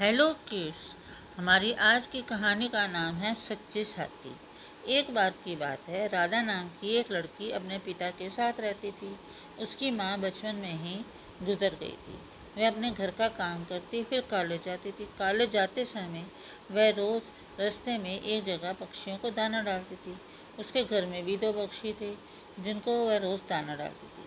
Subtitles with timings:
[0.00, 0.94] Hello kids,
[1.38, 4.34] हमारी आज की कहानी का नाम है सच्चे साथी।
[4.92, 8.90] एक बार की बात है, राधा नाम की एक लड़की अपने पिता के साथ रहती
[8.90, 9.16] थी।
[9.58, 10.94] उसकी माँ बचपन में ही
[11.42, 12.18] गुजर गई थी।
[12.58, 16.24] वह अपने घर का काम करती, फिर कॉलेज जाती थी। कॉलेज जाते समय
[16.70, 20.16] वह रोज़ रास्ते में एक जगह पक्षियों को दाना डालती थी।
[20.58, 22.14] उसके घर में भी दो पक्षी थे,
[22.62, 24.17] जिनको वह रोज़ दाना डालती थी।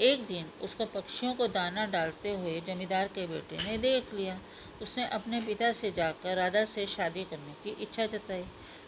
[0.00, 4.38] एक दिन उसको पक्षियों को दाना डालते हुए जमींदार के बेटे ने देख लिया।
[4.82, 8.44] उसने अपने पिता से जाकर राधा से शादी करने की इच्छा जताई।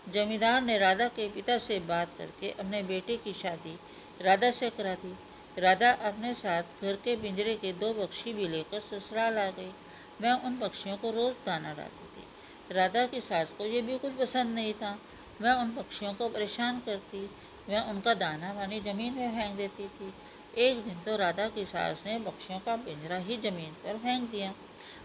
[0.09, 3.79] जमींदार ने राधा के पिता से बात करके अपने बेटे की शादी
[4.23, 5.17] राधा से करा दी।
[5.59, 9.73] राधा अपने साथ घर के पिंजरे के दो पक्षी भी लेकर ससुराल आ गई।
[10.21, 14.55] वह उन पक्षियों को रोज दाना डालती थी। राधा की सास को ये बिल्कुल पसंद
[14.55, 14.99] नहीं था।
[15.43, 17.31] वह उन पक्षियों को परेशान करती।
[17.69, 20.13] वह उनका दाना पानी ज़मीन में फेंक देती थी।
[20.55, 24.53] एक दिन तो राधा की सास ने पक्षियों का पिंजरा ही ज़मीन पर फेंक दिया।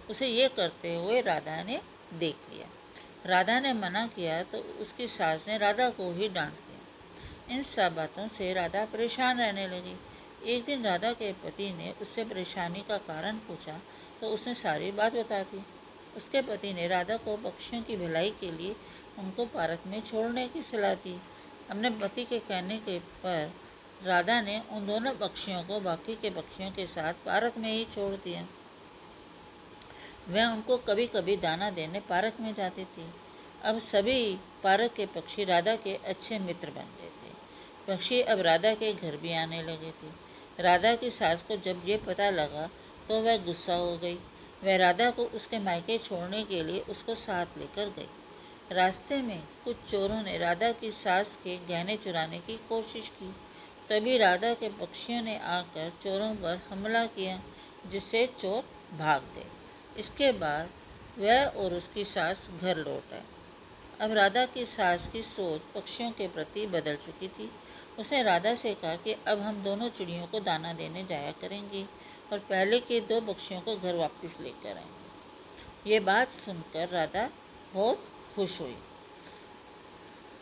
[0.10, 1.80] उसे ये करते हुए राधा ने
[2.14, 2.68] देख लिया।
[3.26, 7.96] राधा ने मना किया तो उसकी सास ने राधा को ही डांट दिया। इन सब
[7.96, 9.96] बातों से राधा परेशान रहने लगी।
[10.46, 13.80] एक दिन राधा के पति ने उससे परेशानी का कारण पूछा
[14.22, 15.64] तो उसने सारी बात बता दी।
[16.18, 18.76] उसके पति ने राधा को पक्षियों की भलाई के लिए
[19.20, 21.20] उनको पार्क में छोड़ने की सलाह दी।
[21.70, 23.52] अपने पति के कहने के पर
[24.02, 28.14] राधा ने उन दोनों पक्षियों को बाकी के पक्षियों के साथ पार्क में ही छोड़
[28.14, 28.46] दिया।
[30.30, 33.06] वह उनको कभी कभी दाना देने पार्क में जाती थी।
[33.64, 37.34] अब सभी पार्क के पक्षी राधा के अच्छे मित्र बन गए थे।
[37.88, 41.98] पक्षी अब राधा के घर भी आने लगे थे। राधा की सास को जब ये
[41.98, 42.70] पता लगा
[43.08, 44.18] तो वह गुस्सा हो गई।
[44.64, 48.08] वह राधा को उसके मायके छोड़ने के लिए उसको साथ लेकर गई।
[48.72, 53.34] रास्ते में कुछ चोरों ने राधा की सास के गहने चुराने की कोशिश की।
[53.90, 57.42] तभी राधा के पक्षियों ने आकर चोरों पर हमला किया,
[57.88, 58.64] जिससे चोर
[58.98, 59.46] भाग गए।
[59.98, 60.70] इसके बाद
[61.18, 63.24] वह और उसकी सास घर लौट आए।
[64.02, 67.52] अब राधा की सास की सोच पक्षियों के प्रति बदल चुकी थी।
[68.00, 71.86] उसने राधा से कहा कि अब हम दोनों चिड़ियों को दाना देने जाया करेंगे
[72.32, 77.30] और पहले के दो पक्षियों को घर वापस लेकर आएँगे। ये बात सुनकर राधा
[77.74, 78.06] बहुत
[78.36, 78.78] खुश हुई।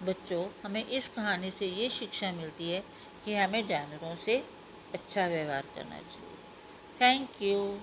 [0.03, 2.84] बच्चों, हमें इस कहानी से ये शिक्षा मिलती है
[3.25, 4.38] कि हमें जानवरों से
[4.94, 6.38] अच्छा व्यवहार करना चाहिए।
[7.01, 7.79] Thank you